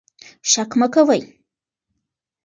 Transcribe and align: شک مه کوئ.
شک 0.51 0.69
مه 0.79 0.87
کوئ. 0.93 1.21